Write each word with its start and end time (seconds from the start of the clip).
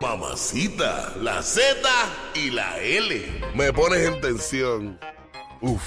Mamacita, 0.00 1.14
la 1.20 1.42
Z 1.42 1.88
y 2.34 2.50
la 2.50 2.78
L. 2.78 3.42
Me 3.54 3.72
pones 3.72 4.08
en 4.08 4.20
tensión. 4.20 4.98
Uf. 5.60 5.82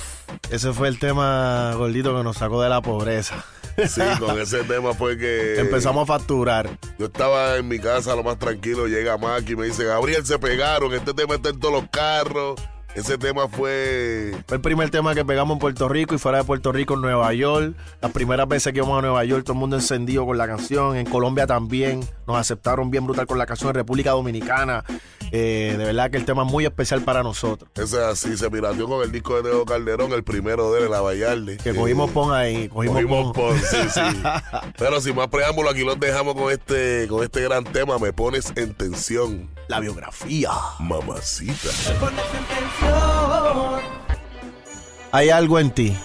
Ese 0.51 0.71
fue 0.73 0.87
el 0.87 0.99
tema 0.99 1.73
gordito 1.75 2.15
que 2.15 2.23
nos 2.23 2.37
sacó 2.37 2.61
de 2.61 2.69
la 2.69 2.81
pobreza. 2.81 3.43
Sí, 3.87 4.01
con 4.19 4.39
ese 4.39 4.63
tema 4.65 4.93
fue 4.93 5.17
que. 5.17 5.59
Empezamos 5.59 6.03
a 6.03 6.05
facturar. 6.05 6.77
Yo 6.99 7.07
estaba 7.07 7.57
en 7.57 7.67
mi 7.67 7.79
casa 7.79 8.15
lo 8.15 8.23
más 8.23 8.37
tranquilo, 8.37 8.85
llega 8.85 9.17
Mac 9.17 9.43
y 9.49 9.55
me 9.55 9.65
dice, 9.65 9.85
Gabriel, 9.85 10.23
se 10.25 10.37
pegaron, 10.37 10.93
este 10.93 11.13
tema 11.13 11.35
está 11.35 11.49
en 11.49 11.59
todos 11.59 11.81
los 11.81 11.89
carros. 11.89 12.61
Ese 12.95 13.17
tema 13.17 13.47
fue... 13.47 14.35
Fue 14.47 14.57
el 14.57 14.61
primer 14.61 14.91
tema 14.91 15.15
que 15.15 15.25
pegamos 15.25 15.55
en 15.55 15.59
Puerto 15.59 15.89
Rico 15.89 16.13
y 16.13 16.19
fuera 16.19 16.39
de 16.39 16.43
Puerto 16.43 16.71
Rico 16.71 16.93
en 16.93 17.01
Nueva 17.01 17.33
York. 17.33 17.75
Las 18.01 18.11
primeras 18.11 18.47
veces 18.47 18.71
que 18.71 18.79
íbamos 18.79 18.99
a 18.99 19.01
Nueva 19.01 19.25
York, 19.25 19.43
todo 19.43 19.53
el 19.53 19.59
mundo 19.59 19.77
encendido 19.77 20.25
con 20.25 20.37
la 20.37 20.45
canción. 20.45 20.95
En 20.95 21.07
Colombia 21.07 21.47
también 21.47 22.01
nos 22.27 22.37
aceptaron 22.37 22.91
bien 22.91 23.05
brutal 23.05 23.25
con 23.25 23.39
la 23.39 23.47
canción. 23.47 23.69
En 23.69 23.75
República 23.75 24.11
Dominicana, 24.11 24.83
eh, 25.35 25.73
de 25.77 25.83
verdad 25.83 26.11
que 26.11 26.17
el 26.17 26.25
tema 26.25 26.43
es 26.45 26.51
muy 26.51 26.63
especial 26.63 27.01
para 27.01 27.23
nosotros. 27.23 27.69
Ese 27.73 27.83
es 27.97 28.03
así, 28.03 28.37
se 28.37 28.49
pirateó 28.51 28.87
con 28.87 29.01
el 29.03 29.11
disco 29.11 29.35
de 29.41 29.49
Teo 29.49 29.65
Calderón, 29.65 30.11
el 30.13 30.23
primero 30.23 30.71
de 30.71 30.83
él, 30.83 30.91
La 30.91 31.01
Vallarde. 31.01 31.57
Que 31.57 31.73
cogimos 31.73 32.11
pon 32.11 32.31
ahí, 32.33 32.69
cogimos, 32.69 32.95
Cogimos 32.97 33.33
pon. 33.33 33.49
pon, 33.49 33.59
sí, 33.59 33.77
sí. 33.91 34.01
Pero 34.77 35.01
sin 35.01 35.15
más 35.15 35.27
preámbulo, 35.29 35.71
aquí 35.71 35.83
los 35.83 35.99
dejamos 35.99 36.35
con 36.35 36.51
este, 36.51 37.07
con 37.09 37.23
este 37.23 37.41
gran 37.41 37.63
tema. 37.63 37.97
Me 37.97 38.13
pones 38.13 38.53
en 38.55 38.73
tensión, 38.75 39.49
La 39.67 39.79
biografía. 39.79 40.51
mamacita. 40.79 41.69
Hay 45.11 45.29
algo 45.29 45.59
en 45.59 45.71
ti. 45.71 45.97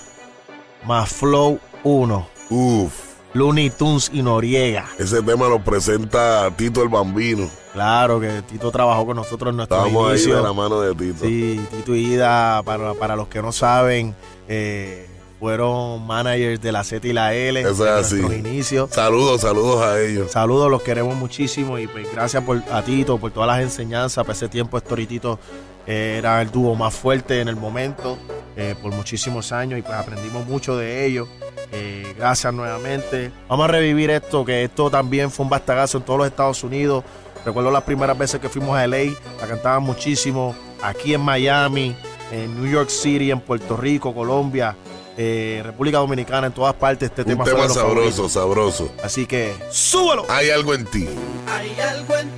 Más 0.84 1.10
Flow 1.12 1.58
1. 1.82 2.28
Uf, 2.50 2.92
Looney 3.34 3.68
Tunes 3.70 4.10
y 4.12 4.22
Noriega. 4.22 4.88
ese 4.98 5.22
tema 5.22 5.48
lo 5.48 5.62
presenta 5.62 6.50
Tito 6.56 6.82
el 6.82 6.88
Bambino. 6.88 7.50
Claro 7.78 8.18
que 8.18 8.42
Tito 8.42 8.72
trabajó 8.72 9.06
con 9.06 9.14
nosotros 9.14 9.52
en 9.52 9.56
nuestro 9.58 9.76
Estábamos 9.86 10.10
ahí 10.10 10.26
de 10.32 10.42
la 10.42 10.52
mano 10.52 10.80
de 10.80 10.96
Tito. 10.96 11.24
Sí, 11.24 11.60
Tito 11.70 11.94
y 11.94 12.14
Ida, 12.14 12.60
para, 12.64 12.92
para 12.94 13.14
los 13.14 13.28
que 13.28 13.40
no 13.40 13.52
saben, 13.52 14.16
eh, 14.48 15.06
fueron 15.38 16.04
managers 16.04 16.60
de 16.60 16.72
la 16.72 16.82
Z 16.82 17.06
y 17.06 17.12
la 17.12 17.34
L 17.34 17.60
Eso 17.60 17.70
es 17.70 17.80
en 17.80 17.86
así. 17.86 18.14
nuestros 18.16 18.34
inicios. 18.40 18.90
Saludos, 18.90 19.42
saludos 19.42 19.80
a 19.80 20.00
ellos. 20.00 20.32
Saludos, 20.32 20.68
los 20.68 20.82
queremos 20.82 21.14
muchísimo 21.14 21.78
y 21.78 21.86
pues 21.86 22.12
gracias 22.12 22.42
por, 22.42 22.60
a 22.68 22.82
Tito 22.82 23.16
por 23.16 23.30
todas 23.30 23.46
las 23.46 23.60
enseñanzas. 23.60 24.24
Para 24.24 24.32
ese 24.36 24.48
tiempo, 24.48 24.76
Héctor 24.76 24.98
y 24.98 25.06
Tito 25.06 25.38
eh, 25.86 26.16
era 26.18 26.42
el 26.42 26.50
dúo 26.50 26.74
más 26.74 26.92
fuerte 26.92 27.40
en 27.40 27.46
el 27.46 27.54
momento 27.54 28.18
eh, 28.56 28.74
por 28.82 28.92
muchísimos 28.92 29.52
años 29.52 29.78
y 29.78 29.82
pues 29.82 29.94
aprendimos 29.94 30.44
mucho 30.48 30.76
de 30.76 31.06
ellos. 31.06 31.28
Eh, 31.70 32.14
gracias 32.18 32.52
nuevamente. 32.52 33.30
Vamos 33.48 33.64
a 33.64 33.68
revivir 33.68 34.10
esto, 34.10 34.44
que 34.44 34.64
esto 34.64 34.90
también 34.90 35.30
fue 35.30 35.44
un 35.44 35.50
bastagazo 35.50 35.98
en 35.98 36.04
todos 36.04 36.18
los 36.18 36.26
Estados 36.26 36.64
Unidos. 36.64 37.04
Recuerdo 37.48 37.70
las 37.70 37.84
primeras 37.84 38.18
veces 38.18 38.42
que 38.42 38.50
fuimos 38.50 38.76
a 38.76 38.86
LA, 38.86 39.04
la 39.40 39.46
cantaban 39.48 39.82
muchísimo. 39.82 40.54
Aquí 40.82 41.14
en 41.14 41.22
Miami, 41.22 41.96
en 42.30 42.60
New 42.60 42.70
York 42.70 42.90
City, 42.90 43.30
en 43.30 43.40
Puerto 43.40 43.74
Rico, 43.74 44.14
Colombia, 44.14 44.76
eh, 45.16 45.62
República 45.64 45.96
Dominicana, 45.96 46.48
en 46.48 46.52
todas 46.52 46.74
partes. 46.74 47.08
Este 47.08 47.22
Un 47.22 47.28
tema, 47.28 47.44
fue 47.44 47.54
tema 47.54 47.68
sabroso, 47.70 47.88
favoritos. 47.94 48.32
sabroso. 48.32 48.92
Así 49.02 49.24
que, 49.24 49.54
súbelo. 49.70 50.26
Hay 50.28 50.50
algo 50.50 50.74
en 50.74 50.84
ti. 50.84 51.08
Hay 51.50 51.74
algo 51.80 52.16
en 52.18 52.28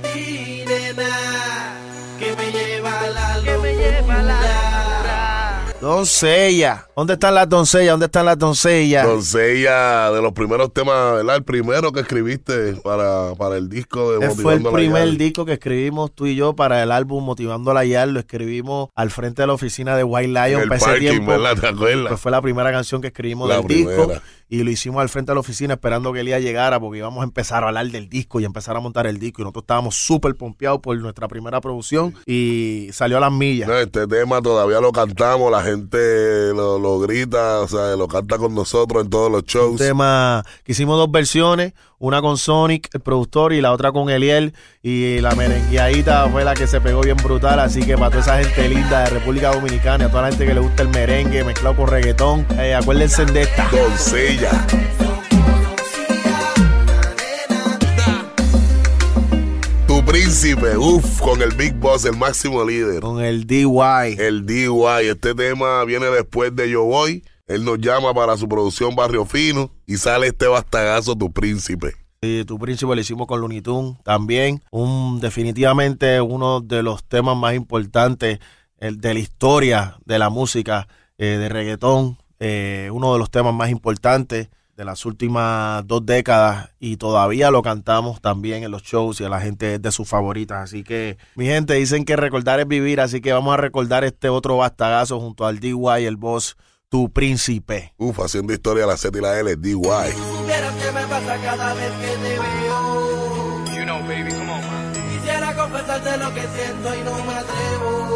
Doncella. 5.81 6.87
¿Dónde 6.95 7.13
están 7.13 7.33
las 7.33 7.49
doncellas? 7.49 7.91
¿Dónde 7.93 8.05
están 8.05 8.25
las 8.27 8.37
doncellas? 8.37 9.03
Doncella, 9.05 10.11
de 10.11 10.21
los 10.21 10.31
primeros 10.31 10.71
temas, 10.71 11.15
¿verdad? 11.15 11.37
El 11.37 11.43
primero 11.43 11.91
que 11.91 12.01
escribiste 12.01 12.75
para, 12.83 13.33
para 13.35 13.57
el 13.57 13.67
disco 13.67 14.11
de 14.19 14.27
Ese 14.27 14.35
fue 14.43 14.53
el 14.53 14.59
Motivando 14.59 14.71
primer 14.77 15.05
Yal. 15.07 15.17
disco 15.17 15.43
que 15.45 15.53
escribimos 15.53 16.11
tú 16.13 16.27
y 16.27 16.35
yo 16.35 16.55
para 16.55 16.83
el 16.83 16.91
álbum 16.91 17.23
Motivando 17.25 17.71
a 17.71 17.73
la 17.73 17.83
Yal. 17.83 18.13
Lo 18.13 18.19
escribimos 18.19 18.89
al 18.95 19.09
frente 19.09 19.41
de 19.41 19.47
la 19.47 19.53
oficina 19.53 19.97
de 19.97 20.03
White 20.03 20.25
En 20.27 20.33
Lion. 20.35 20.61
el 20.61 20.67
para 20.67 20.77
ese 20.77 20.85
parking, 20.85 21.09
tiempo, 21.09 21.31
¿verdad? 21.31 21.57
¿Te 21.59 21.67
acuerdas? 21.67 22.07
pues 22.09 22.21
fue 22.21 22.31
la 22.31 22.41
primera 22.43 22.71
canción 22.71 23.01
que 23.01 23.07
escribimos 23.07 23.49
La 23.49 23.57
del 23.57 23.67
disco. 23.67 24.11
Y 24.53 24.63
lo 24.63 24.69
hicimos 24.69 25.01
al 25.01 25.07
frente 25.07 25.31
de 25.31 25.35
la 25.35 25.39
oficina 25.39 25.75
esperando 25.75 26.11
que 26.11 26.19
Elías 26.19 26.41
llegara 26.41 26.77
porque 26.77 26.97
íbamos 26.97 27.21
a 27.21 27.23
empezar 27.23 27.63
a 27.63 27.67
hablar 27.69 27.87
del 27.87 28.09
disco 28.09 28.41
y 28.41 28.43
empezar 28.43 28.75
a 28.75 28.81
montar 28.81 29.07
el 29.07 29.17
disco. 29.17 29.41
Y 29.41 29.45
nosotros 29.45 29.63
estábamos 29.63 29.95
súper 29.95 30.35
pompeados 30.35 30.81
por 30.81 30.97
nuestra 30.97 31.29
primera 31.29 31.61
producción 31.61 32.13
y 32.25 32.89
salió 32.91 33.15
a 33.15 33.21
las 33.21 33.31
millas. 33.31 33.69
No, 33.69 33.77
este 33.77 34.07
tema 34.07 34.41
todavía 34.41 34.81
lo 34.81 34.91
cantamos, 34.91 35.49
la 35.53 35.63
gente 35.63 36.53
lo, 36.53 36.77
lo 36.79 36.99
grita, 36.99 37.61
o 37.61 37.67
sea, 37.69 37.95
lo 37.95 38.09
canta 38.09 38.37
con 38.37 38.53
nosotros 38.53 39.05
en 39.05 39.09
todos 39.09 39.31
los 39.31 39.43
Un 39.43 39.47
shows. 39.47 39.77
tema 39.79 40.43
que 40.65 40.73
hicimos 40.73 40.97
dos 40.97 41.09
versiones, 41.09 41.71
una 42.01 42.19
con 42.19 42.35
Sonic, 42.35 42.89
el 42.93 42.99
productor, 42.99 43.53
y 43.53 43.61
la 43.61 43.71
otra 43.71 43.91
con 43.91 44.09
Eliel. 44.09 44.53
Y 44.81 45.19
la 45.19 45.35
merengueadita 45.35 46.27
fue 46.29 46.43
la 46.43 46.55
que 46.55 46.65
se 46.65 46.81
pegó 46.81 47.01
bien 47.01 47.17
brutal. 47.17 47.59
Así 47.59 47.83
que 47.83 47.95
para 47.95 48.09
toda 48.09 48.21
esa 48.21 48.43
gente 48.43 48.69
linda 48.69 49.03
de 49.03 49.11
República 49.11 49.53
Dominicana, 49.53 50.05
a 50.05 50.09
toda 50.09 50.23
la 50.23 50.29
gente 50.29 50.45
que 50.47 50.53
le 50.55 50.59
gusta 50.59 50.81
el 50.81 50.89
merengue 50.89 51.43
mezclado 51.43 51.75
con 51.75 51.87
reggaetón, 51.87 52.45
eh, 52.57 52.73
acuérdense 52.73 53.25
de 53.25 53.41
esta. 53.41 53.69
Doncella. 53.69 54.67
Tu 59.87 60.03
príncipe, 60.03 60.77
uff, 60.77 61.21
con 61.21 61.41
el 61.43 61.51
Big 61.51 61.75
Boss, 61.75 62.05
el 62.05 62.17
máximo 62.17 62.65
líder. 62.65 63.01
Con 63.01 63.23
el 63.23 63.45
DY. 63.45 64.15
El 64.17 64.47
DY, 64.47 65.07
este 65.07 65.35
tema 65.35 65.85
viene 65.85 66.07
después 66.07 66.55
de 66.55 66.67
Yo 66.71 66.83
Voy. 66.83 67.23
Él 67.53 67.65
nos 67.65 67.79
llama 67.79 68.13
para 68.13 68.37
su 68.37 68.47
producción 68.47 68.95
Barrio 68.95 69.25
Fino 69.25 69.71
y 69.85 69.97
sale 69.97 70.27
este 70.27 70.47
bastagazo, 70.47 71.15
Tu 71.17 71.31
príncipe. 71.31 71.95
Y 72.21 72.45
tu 72.45 72.57
príncipe 72.57 72.95
lo 72.95 73.01
hicimos 73.01 73.27
con 73.27 73.41
Looney 73.41 73.61
Tunes 73.61 73.97
también. 74.03 74.63
Un, 74.71 75.19
definitivamente 75.19 76.21
uno 76.21 76.61
de 76.61 76.81
los 76.81 77.03
temas 77.03 77.35
más 77.35 77.55
importantes 77.55 78.39
de 78.79 79.13
la 79.13 79.19
historia 79.19 79.97
de 80.05 80.17
la 80.17 80.29
música 80.29 80.87
eh, 81.17 81.37
de 81.37 81.49
reggaetón. 81.49 82.17
eh, 82.39 82.89
uno 82.93 83.11
de 83.13 83.19
los 83.19 83.29
temas 83.29 83.53
más 83.53 83.69
importantes 83.69 84.49
de 84.77 84.85
las 84.85 85.05
últimas 85.05 85.85
dos 85.85 86.05
décadas 86.05 86.69
y 86.79 86.97
todavía 86.97 87.51
lo 87.51 87.61
cantamos 87.61 88.21
también 88.21 88.63
en 88.63 88.71
los 88.71 88.81
shows 88.83 89.19
y 89.21 89.25
a 89.25 89.29
la 89.29 89.41
gente 89.41 89.75
es 89.75 89.81
de 89.81 89.91
sus 89.91 90.07
favoritas. 90.07 90.57
Así 90.63 90.83
que, 90.83 91.17
mi 91.35 91.45
gente, 91.45 91.73
dicen 91.75 92.05
que 92.05 92.15
recordar 92.15 92.59
es 92.59 92.67
vivir, 92.67 93.01
así 93.01 93.19
que 93.21 93.33
vamos 93.33 93.53
a 93.53 93.57
recordar 93.57 94.03
este 94.03 94.29
otro 94.29 94.57
bastagazo 94.57 95.19
junto 95.19 95.45
al 95.45 95.59
DY, 95.59 96.05
el 96.05 96.15
boss, 96.17 96.55
tu 96.91 97.09
príncipe. 97.09 97.93
Uf, 97.97 98.19
haciendo 98.19 98.51
historia 98.51 98.85
la 98.85 98.97
Z 98.97 99.17
y 99.17 99.21
la 99.21 99.39
L, 99.39 99.55
DY. 99.55 99.71
Supieras 99.75 100.73
qué 100.75 100.91
me 100.91 101.07
pasa 101.07 101.37
cada 101.41 101.73
vez 101.73 101.91
que 101.93 102.07
te 102.07 102.37
veo. 102.37 103.65
You 103.73 103.85
know, 103.85 103.99
baby, 104.01 104.29
come 104.29 104.51
on, 104.51 104.61
man. 104.61 104.93
Quisiera 105.09 105.55
confesarte 105.55 106.17
lo 106.17 106.33
que 106.33 106.41
siento 106.41 106.93
y 106.93 107.03
no 107.05 107.25
me 107.25 107.33
atrevo. 107.33 108.11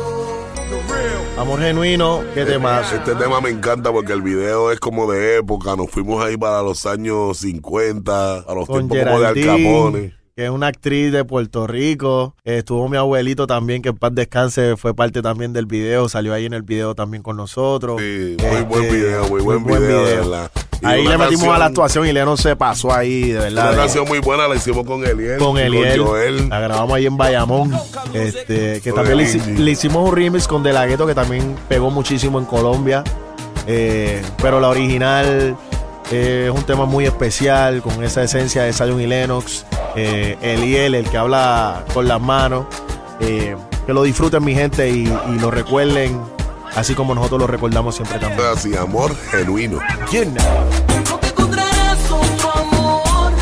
Amor 1.37 1.59
genuino, 1.61 2.23
¿qué 2.33 2.43
temas? 2.43 2.91
Este 2.91 3.15
tema 3.15 3.39
me 3.39 3.49
encanta 3.49 3.93
porque 3.93 4.11
el 4.11 4.21
video 4.21 4.71
es 4.71 4.79
como 4.81 5.09
de 5.09 5.37
época. 5.37 5.77
Nos 5.77 5.89
fuimos 5.89 6.21
ahí 6.21 6.35
para 6.35 6.61
los 6.61 6.85
años 6.85 7.37
50, 7.37 8.39
a 8.39 8.53
los 8.53 8.67
con 8.67 8.89
tiempos 8.89 8.97
como 8.97 9.19
de 9.21 9.27
Al 9.27 9.35
Geraldine, 9.35 9.63
Capone. 9.63 10.24
Que 10.35 10.43
es 10.43 10.49
una 10.49 10.67
actriz 10.67 11.13
de 11.13 11.23
Puerto 11.23 11.65
Rico. 11.65 12.35
Estuvo 12.43 12.89
mi 12.89 12.97
abuelito 12.97 13.47
también, 13.47 13.81
que 13.81 13.89
en 13.89 13.97
paz 13.97 14.13
descanse, 14.13 14.75
fue 14.75 14.93
parte 14.93 15.21
también 15.21 15.53
del 15.53 15.65
video, 15.65 16.09
salió 16.09 16.33
ahí 16.33 16.45
en 16.45 16.53
el 16.53 16.63
video 16.63 16.93
también 16.93 17.23
con 17.23 17.37
nosotros. 17.37 18.01
Sí, 18.01 18.35
muy 18.37 18.47
Este, 18.47 18.61
buen 18.63 18.91
video, 18.91 19.29
muy 19.29 19.41
buen 19.41 19.63
video, 19.63 20.05
de 20.05 20.15
verdad. 20.15 20.51
Y 20.81 20.85
Ahí 20.85 21.07
le 21.07 21.17
metimos 21.17 21.47
a 21.47 21.57
la 21.57 21.65
actuación 21.67 22.05
y 22.05 22.11
León 22.11 22.37
se 22.37 22.53
pasó 22.57 22.93
ahí, 22.93 23.31
de 23.31 23.39
verdad. 23.39 23.69
Una 23.69 23.83
canción 23.83 24.05
muy 24.09 24.19
buena, 24.19 24.45
la 24.49 24.55
hicimos 24.55 24.85
con 24.85 25.05
Eliel. 25.05 25.37
con 25.39 25.57
Eliel. 25.57 25.99
Con 25.99 26.07
Joel. 26.07 26.49
La 26.49 26.59
grabamos 26.59 26.93
ahí 26.97 27.05
en 27.05 27.15
Bayamón. 27.15 27.71
Este, 28.13 28.81
que 28.81 28.91
también 28.91 29.17
le, 29.17 29.71
hicimos 29.71 30.09
un 30.09 30.13
remix 30.13 30.49
con 30.49 30.63
De 30.63 30.73
La 30.73 30.85
Ghetto 30.85 31.07
que 31.07 31.15
también 31.15 31.55
pegó 31.69 31.91
muchísimo 31.91 32.39
en 32.39 32.45
Colombia. 32.45 33.05
Eh, 33.67 34.21
pero 34.41 34.59
la 34.59 34.67
original 34.67 35.55
eh, 36.11 36.51
es 36.51 36.59
un 36.59 36.65
tema 36.65 36.83
muy 36.83 37.05
especial 37.05 37.81
con 37.81 38.03
esa 38.03 38.21
esencia 38.21 38.63
de 38.63 38.73
Zion 38.73 38.99
y 38.99 39.07
Lennox. 39.07 39.65
Eh, 39.95 40.37
Eliel, 40.41 40.95
el 40.95 41.09
que 41.09 41.17
habla 41.17 41.83
con 41.93 42.07
las 42.07 42.21
manos. 42.21 42.65
Eh, 43.19 43.55
que 43.85 43.93
lo 43.93 44.03
disfruten 44.03 44.43
mi 44.43 44.53
gente 44.53 44.89
y, 44.89 45.03
y 45.03 45.39
lo 45.39 45.51
recuerden 45.51 46.19
así 46.75 46.93
como 46.95 47.15
nosotros 47.15 47.39
lo 47.39 47.47
recordamos 47.47 47.95
siempre 47.95 48.19
también. 48.19 48.47
Así, 48.51 48.75
amor 48.75 49.15
genuino. 49.31 49.79
Amor. 52.55 53.33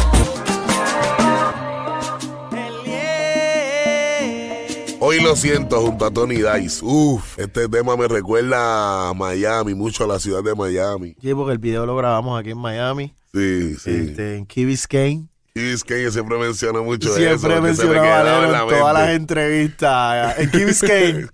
Hoy 5.05 5.21
lo 5.21 5.35
siento 5.35 5.81
junto 5.81 6.05
a 6.05 6.11
Tony 6.11 6.35
Dice. 6.35 6.79
Uf, 6.83 7.38
este 7.38 7.67
tema 7.67 7.97
me 7.97 8.07
recuerda 8.07 9.09
a 9.09 9.13
Miami, 9.13 9.73
mucho 9.73 10.05
a 10.05 10.07
la 10.07 10.19
ciudad 10.19 10.41
de 10.41 10.55
Miami. 10.55 11.15
Sí, 11.21 11.33
porque 11.33 11.51
el 11.51 11.57
video 11.57 11.85
lo 11.85 11.95
grabamos 11.97 12.39
aquí 12.39 12.51
en 12.51 12.57
Miami, 12.57 13.13
Sí, 13.33 13.75
sí. 13.75 13.89
este, 13.91 14.38
en 14.38 14.45
Key 14.45 14.63
Biscayne. 14.65 15.27
Keys 15.55 15.83
Kane 15.83 16.09
siempre 16.09 16.35
menciona 16.39 16.81
mucho 16.81 17.09
eso. 17.09 17.15
Siempre 17.17 17.33
que 17.35 17.39
se 17.39 17.47
me 17.50 17.61
mencionaba 17.61 18.19
a 18.19 18.23
en 18.63 18.67
todas 18.69 18.94
las 18.95 19.09
entrevistas. 19.11 20.35
En 20.39 20.50
Kane, 20.81 21.27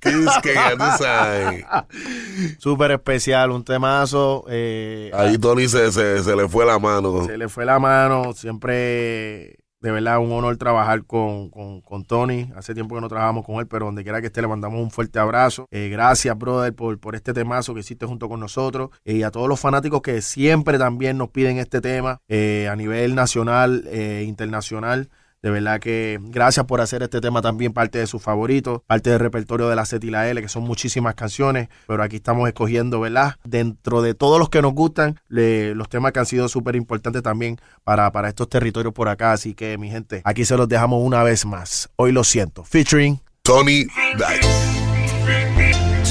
ya 0.53 0.71
tú 0.77 1.03
sabes. 1.03 1.65
Súper 2.59 2.91
especial, 2.91 3.51
un 3.51 3.63
temazo. 3.63 4.43
eh, 4.49 5.09
Ahí 5.13 5.37
Tony 5.37 5.69
se, 5.69 5.89
se, 5.93 6.21
se 6.21 6.35
le 6.35 6.49
fue 6.49 6.65
la 6.65 6.77
mano. 6.79 7.25
se 7.25 7.37
le 7.37 7.47
fue 7.47 7.63
la 7.65 7.79
mano. 7.79 8.33
Siempre, 8.33 9.58
de 9.81 9.91
verdad, 9.91 10.19
un 10.19 10.31
honor 10.31 10.57
trabajar 10.57 11.05
con, 11.05 11.49
con, 11.49 11.81
con 11.81 12.03
Tony. 12.03 12.51
Hace 12.55 12.73
tiempo 12.73 12.95
que 12.95 13.01
no 13.01 13.07
trabajamos 13.07 13.45
con 13.45 13.55
él, 13.59 13.67
pero 13.67 13.85
donde 13.85 14.03
quiera 14.03 14.19
que 14.19 14.27
esté, 14.27 14.41
le 14.41 14.47
mandamos 14.47 14.81
un 14.81 14.91
fuerte 14.91 15.19
abrazo. 15.19 15.67
Eh, 15.71 15.89
gracias, 15.89 16.37
brother, 16.37 16.73
por, 16.73 16.99
por 16.99 17.15
este 17.15 17.33
temazo 17.33 17.73
que 17.73 17.79
hiciste 17.79 18.05
junto 18.05 18.27
con 18.27 18.39
nosotros. 18.39 18.89
Eh, 19.05 19.17
y 19.17 19.23
a 19.23 19.31
todos 19.31 19.47
los 19.47 19.59
fanáticos 19.59 20.01
que 20.01 20.21
siempre 20.21 20.77
también 20.77 21.17
nos 21.17 21.29
piden 21.29 21.57
este 21.57 21.79
tema 21.79 22.19
eh, 22.27 22.67
a 22.69 22.75
nivel 22.75 23.15
nacional 23.15 23.85
e 23.91 24.23
internacional. 24.27 25.09
De 25.41 25.49
verdad 25.49 25.79
que 25.79 26.19
gracias 26.21 26.65
por 26.65 26.81
hacer 26.81 27.01
este 27.01 27.21
tema 27.21 27.41
también 27.41 27.71
parte 27.71 27.97
de 27.97 28.07
sus 28.07 28.21
favoritos, 28.21 28.81
parte 28.87 29.09
del 29.09 29.19
repertorio 29.19 29.69
de 29.69 29.75
la 29.77 29.85
Z 29.85 30.05
y 30.05 30.09
la 30.09 30.27
L, 30.29 30.41
que 30.41 30.49
son 30.49 30.63
muchísimas 30.63 31.15
canciones, 31.15 31.69
pero 31.87 32.03
aquí 32.03 32.17
estamos 32.17 32.45
escogiendo, 32.49 32.99
¿verdad? 32.99 33.35
Dentro 33.45 34.01
de 34.01 34.13
todos 34.13 34.37
los 34.37 34.49
que 34.49 34.61
nos 34.61 34.73
gustan, 34.73 35.17
le- 35.29 35.73
los 35.75 35.87
temas 35.87 36.11
que 36.11 36.19
han 36.19 36.25
sido 36.25 36.49
súper 36.49 36.75
importantes 36.75 37.23
también 37.23 37.57
para, 37.85 38.11
para 38.11 38.27
estos 38.27 38.49
territorios 38.49 38.93
por 38.93 39.07
acá. 39.07 39.31
Así 39.31 39.53
que, 39.53 39.77
mi 39.77 39.89
gente, 39.89 40.21
aquí 40.25 40.43
se 40.43 40.57
los 40.57 40.67
dejamos 40.67 41.01
una 41.01 41.23
vez 41.23 41.45
más. 41.45 41.89
Hoy 41.95 42.11
lo 42.11 42.25
siento. 42.25 42.65
Featuring 42.65 43.21
Tony 43.41 43.85
Dice. 44.17 44.41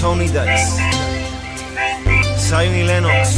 Tony 0.01 0.25
Dice, 0.29 0.67
Zion 2.39 2.75
y 2.75 2.83
Lennox, 2.85 3.37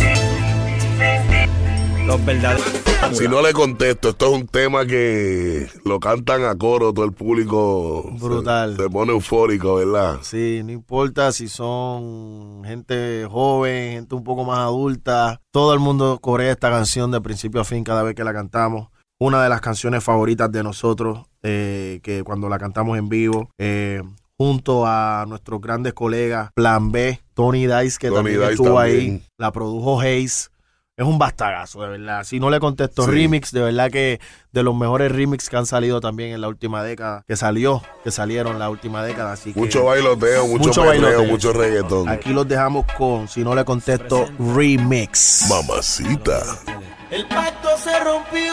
los 2.11 2.25
verdaderos. 2.25 2.65
Si 3.13 3.29
no 3.29 3.41
le 3.41 3.53
contesto, 3.53 4.11
esto 4.11 4.27
es 4.27 4.41
un 4.41 4.47
tema 4.47 4.85
que 4.85 5.69
lo 5.85 6.01
cantan 6.01 6.45
a 6.45 6.57
coro, 6.57 6.93
todo 6.93 7.05
el 7.05 7.13
público 7.13 8.11
Brutal. 8.21 8.77
Se, 8.77 8.91
pone 8.91 9.13
eufórico, 9.13 9.77
¿verdad? 9.77 10.19
Sí, 10.23 10.61
no 10.65 10.73
importa 10.73 11.33
si 11.33 11.49
son 11.49 12.63
gente 12.65 13.27
joven, 13.31 13.93
gente 13.93 14.15
un 14.15 14.25
poco 14.25 14.45
más 14.45 14.59
adulta, 14.59 15.41
todo 15.53 15.73
el 15.73 15.79
mundo 15.79 16.19
corea 16.21 16.51
esta 16.51 16.71
canción 16.71 17.11
de 17.13 17.21
principio 17.21 17.61
a 17.61 17.65
fin 17.65 17.85
cada 17.85 18.03
vez 18.03 18.15
que 18.15 18.25
la 18.25 18.33
cantamos. 18.33 18.89
Una 19.21 19.43
de 19.43 19.49
las 19.49 19.61
canciones 19.61 20.03
favoritas 20.03 20.51
de 20.51 20.63
nosotros, 20.63 21.27
eh, 21.43 22.01
que 22.03 22.25
cuando 22.25 22.49
la 22.49 22.59
cantamos 22.59 22.99
en 22.99 23.09
vivo, 23.09 23.51
eh, 23.59 24.03
junto 24.37 24.85
a 24.87 25.27
nuestros 25.29 25.61
grandes 25.61 25.93
colegas, 25.93 26.51
Plan 26.55 26.91
B, 26.91 27.21
Tony 27.35 27.67
Dice, 27.67 27.99
que 27.99 28.09
Tony 28.09 28.17
también 28.17 28.41
Dice 28.41 28.53
estuvo 28.53 28.79
ahí, 28.79 29.23
la 29.39 29.53
produjo 29.53 30.01
Hayes. 30.01 30.51
Es 31.01 31.07
un 31.07 31.19
bastagazo, 31.19 31.81
de 31.83 31.89
verdad. 31.89 32.25
Si 32.25 32.39
no 32.39 32.51
le 32.51 32.61
contesto 32.61 33.05
Sí. 33.07 33.11
remix, 33.11 33.53
de 33.53 33.63
verdad 33.63 33.91
que 33.91 34.21
de 34.53 34.63
los 34.63 34.75
mejores 34.75 35.11
remix 35.11 35.49
que 35.49 35.57
han 35.57 35.65
salido 35.65 35.99
también 36.03 36.33
en 36.35 36.43
la 36.43 36.49
última 36.49 36.83
década, 36.83 37.25
que 37.27 37.37
salió, 37.37 37.83
que 38.05 38.11
salieron 38.11 38.59
la 38.59 38.69
última 38.69 39.03
década. 39.03 39.33
Así 39.33 39.55
que 39.55 39.61
Mucho 39.61 39.85
bailoteo, 39.87 40.47
mucho, 40.47 40.69
Mucho 40.69 40.83
perreo, 40.83 41.03
bailoteo. 41.03 41.31
mucho 41.31 41.53
reggaetón. 41.55 42.09
Aquí 42.11 42.35
los 42.35 42.47
dejamos 42.47 42.85
con, 42.99 43.29
si 43.29 43.43
no 43.43 43.55
le 43.55 43.65
contesto, 43.65 44.29
remix. 44.55 45.47
Mamacita. 45.49 46.43
El 47.11 47.27
pacto 47.29 47.71
se 47.83 47.99
rompió. 48.01 48.53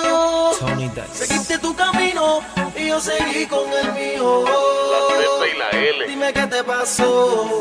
Seguiste 1.11 1.59
tu 1.59 1.75
camino 1.75 2.39
y 2.77 2.88
yo 2.88 3.00
seguí 3.01 3.45
con 3.47 3.67
el 3.73 3.91
mío. 3.91 4.45
y 5.53 5.57
la 5.59 5.69
L. 5.77 6.07
Dime 6.07 6.31
qué 6.31 6.47
te 6.47 6.63
pasó. 6.63 7.51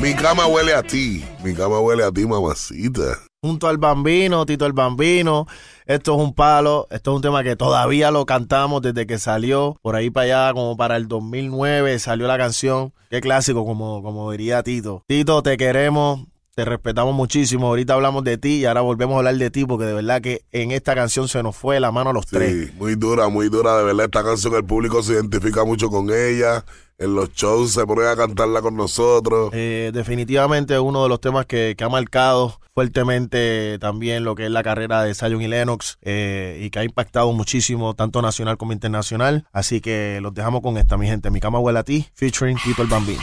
Mi 0.00 0.14
cama 0.14 0.46
huele 0.46 0.74
a 0.74 0.82
ti. 0.82 1.24
Mi 1.42 1.54
cama 1.54 1.80
huele 1.80 2.04
a 2.04 2.12
ti, 2.12 2.26
mamacita. 2.26 3.18
Junto 3.42 3.68
al 3.68 3.78
Bambino, 3.78 4.46
Tito 4.46 4.66
el 4.66 4.72
Bambino. 4.72 5.46
Esto 5.86 6.14
es 6.14 6.20
un 6.20 6.34
palo. 6.34 6.86
Esto 6.90 7.12
es 7.12 7.16
un 7.16 7.22
tema 7.22 7.42
que 7.42 7.56
todavía 7.56 8.10
lo 8.10 8.26
cantamos 8.26 8.82
desde 8.82 9.06
que 9.06 9.18
salió. 9.18 9.76
Por 9.82 9.96
ahí 9.96 10.10
para 10.10 10.46
allá, 10.46 10.54
como 10.54 10.76
para 10.76 10.96
el 10.96 11.08
2009, 11.08 11.98
salió 11.98 12.26
la 12.26 12.38
canción. 12.38 12.92
Qué 13.10 13.20
clásico, 13.20 13.64
como, 13.64 14.02
como 14.02 14.30
diría 14.30 14.62
Tito. 14.62 15.02
Tito, 15.06 15.42
te 15.42 15.56
queremos. 15.56 16.20
Te 16.54 16.64
respetamos 16.64 17.14
muchísimo. 17.14 17.66
Ahorita 17.66 17.94
hablamos 17.94 18.22
de 18.22 18.38
ti 18.38 18.60
y 18.60 18.64
ahora 18.64 18.80
volvemos 18.80 19.14
a 19.16 19.18
hablar 19.18 19.36
de 19.36 19.50
ti 19.50 19.64
porque 19.64 19.86
de 19.86 19.94
verdad 19.94 20.20
que 20.22 20.44
en 20.52 20.70
esta 20.70 20.94
canción 20.94 21.26
se 21.26 21.42
nos 21.42 21.56
fue 21.56 21.80
la 21.80 21.90
mano 21.90 22.10
a 22.10 22.12
los 22.12 22.26
tres. 22.26 22.68
Sí, 22.68 22.72
muy 22.78 22.94
dura, 22.94 23.28
muy 23.28 23.48
dura. 23.48 23.76
De 23.76 23.82
verdad, 23.82 24.04
esta 24.04 24.22
canción 24.22 24.54
el 24.54 24.64
público 24.64 25.02
se 25.02 25.14
identifica 25.14 25.64
mucho 25.64 25.90
con 25.90 26.10
ella. 26.10 26.64
En 27.04 27.14
los 27.14 27.34
shows 27.34 27.72
se 27.72 27.86
ponen 27.86 28.06
a 28.06 28.16
cantarla 28.16 28.62
con 28.62 28.76
nosotros. 28.76 29.50
Eh, 29.52 29.90
definitivamente 29.92 30.78
uno 30.78 31.02
de 31.02 31.10
los 31.10 31.20
temas 31.20 31.44
que, 31.44 31.76
ha 31.78 31.88
marcado 31.90 32.58
fuertemente 32.74 33.78
también 33.78 34.24
lo 34.24 34.34
que 34.34 34.46
es 34.46 34.50
la 34.50 34.62
carrera 34.62 35.02
de 35.02 35.14
Zion 35.14 35.42
y 35.42 35.48
Lennox 35.48 35.98
eh, 36.00 36.62
y 36.62 36.70
que 36.70 36.78
ha 36.78 36.84
impactado 36.84 37.30
muchísimo 37.34 37.92
tanto 37.92 38.22
nacional 38.22 38.56
como 38.56 38.72
internacional. 38.72 39.46
Así 39.52 39.82
que 39.82 40.20
los 40.22 40.32
dejamos 40.32 40.62
con 40.62 40.78
esta, 40.78 40.96
mi 40.96 41.06
gente. 41.06 41.30
Mi 41.30 41.40
cama 41.40 41.58
huele 41.58 41.80
a 41.80 41.84
ti, 41.84 42.08
featuring 42.14 42.56
Tito 42.56 42.86
Bambino. 42.86 43.20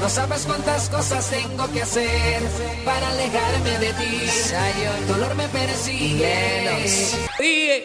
No 0.00 0.08
sabes 0.08 0.44
cuántas 0.46 0.88
cosas 0.88 1.28
tengo 1.30 1.70
que 1.72 1.82
hacer 1.82 2.42
para 2.84 3.08
alejarme 3.10 3.78
de 3.78 3.92
ti. 3.94 4.28
El 5.00 5.06
dolor 5.08 5.34
me 5.34 5.48
persigue. 5.48 6.34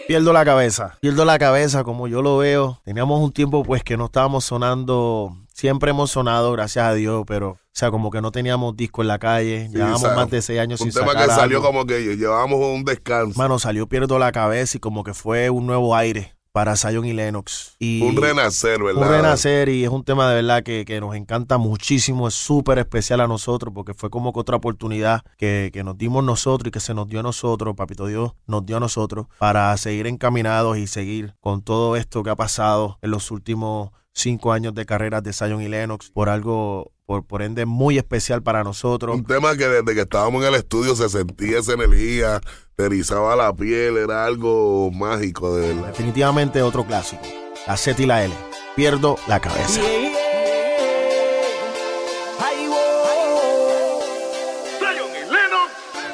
Pierdo 0.08 0.34
la 0.34 0.46
cabeza, 0.46 0.98
pierdo 1.02 1.26
la 1.26 1.40
cabeza 1.40 1.84
como 1.84 2.08
yo 2.08 2.22
lo 2.22 2.38
veo. 2.38 2.80
Teníamos 2.84 3.22
un 3.22 3.32
tiempo 3.32 3.64
pues 3.64 3.84
que 3.84 3.98
no 3.98 4.06
estábamos 4.06 4.46
sonando, 4.46 5.36
siempre 5.54 5.92
hemos 5.92 6.12
sonado, 6.12 6.52
gracias 6.52 6.86
a 6.86 6.94
Dios, 6.94 7.24
pero 7.26 7.52
o 7.52 7.58
sea, 7.74 7.90
como 7.92 8.12
que 8.12 8.20
no 8.22 8.32
teníamos 8.32 8.76
disco 8.76 9.02
en 9.02 9.08
la 9.08 9.18
calle. 9.18 9.68
Sí, 9.68 9.76
Llevábamos 9.76 10.16
más 10.16 10.30
de 10.30 10.42
seis 10.42 10.60
años 10.60 10.82
Un 10.82 10.92
sin 10.92 11.00
tema 11.02 11.14
sacar 11.14 11.30
que 11.30 11.36
salió 11.36 11.58
algo. 11.58 11.68
como 11.70 11.86
que 11.86 12.18
llevábamos 12.18 12.60
un 12.60 12.84
descanso. 12.84 13.38
Mano, 13.40 13.60
salió 13.60 13.88
Pierdo 13.88 14.20
la 14.20 14.32
cabeza 14.32 14.78
y 14.78 14.80
como 14.80 15.04
que 15.04 15.14
fue 15.14 15.50
un 15.50 15.66
nuevo 15.66 15.96
aire 15.96 16.36
para 16.52 16.76
Zion 16.76 17.06
y 17.06 17.14
Lennox. 17.14 17.76
Y 17.80 18.02
un 18.02 18.16
renacer, 18.16 18.84
¿verdad? 18.84 19.02
un 19.02 19.10
renacer 19.10 19.70
y 19.70 19.84
es 19.84 19.90
un 19.90 20.04
tema 20.04 20.30
de 20.30 20.36
verdad 20.36 20.64
que, 20.64 20.86
que 20.86 21.00
nos 21.00 21.16
encanta 21.16 21.58
muchísimo, 21.58 22.28
es 22.28 22.34
súper 22.34 22.80
especial 22.80 23.22
a 23.22 23.28
nosotros 23.28 23.74
porque 23.74 23.94
fue 23.94 24.10
como 24.10 24.34
que 24.34 24.40
otra 24.40 24.58
oportunidad 24.58 25.22
que, 25.38 25.70
que 25.74 25.84
nos 25.84 25.98
dimos 25.98 26.24
nosotros 26.24 26.68
y 26.68 26.72
que 26.72 26.80
se 26.80 26.94
nos 26.94 27.08
dio 27.08 27.22
a 27.22 27.24
nosotros, 27.24 27.76
Papito 27.76 28.08
Dios 28.08 28.34
nos 28.48 28.66
dio 28.66 28.78
a 28.78 28.80
nosotros 28.80 29.28
para 29.38 29.76
seguir 29.78 30.08
encaminados 30.08 30.78
y 30.78 30.88
seguir 30.88 31.36
con 31.40 31.62
todo 31.62 31.96
esto 31.96 32.24
que 32.24 32.30
ha 32.30 32.36
pasado 32.36 32.98
en 33.02 33.12
los 33.12 33.32
últimos 33.32 33.92
cinco 34.14 34.52
años 34.52 34.74
de 34.74 34.86
carreras 34.86 35.24
de 35.24 35.34
Zion 35.34 35.62
y 35.62 35.68
Lennox 35.68 36.12
por 36.12 36.30
algo, 36.30 36.92
por, 37.12 37.26
por 37.26 37.42
ende, 37.42 37.66
muy 37.66 37.98
especial 37.98 38.42
para 38.42 38.64
nosotros. 38.64 39.14
Un 39.18 39.26
tema 39.26 39.58
que 39.58 39.68
desde 39.68 39.94
que 39.94 40.02
estábamos 40.02 40.44
en 40.44 40.48
el 40.48 40.56
estudio 40.56 40.96
se 40.96 41.10
sentía 41.10 41.60
esa 41.60 41.74
energía, 41.74 42.40
te 42.78 42.86
erizaba 42.86 43.36
la 43.36 43.54
piel, 43.54 43.98
era 43.98 44.24
algo 44.24 44.90
mágico, 44.92 45.54
de 45.58 45.74
verdad. 45.74 45.88
Definitivamente 45.88 46.62
otro 46.62 46.86
clásico, 46.86 47.24
la 47.68 47.76
Z 47.76 48.02
y 48.02 48.06
la 48.06 48.24
L. 48.24 48.34
Pierdo 48.78 49.18
la 49.28 49.42
cabeza. 49.42 49.82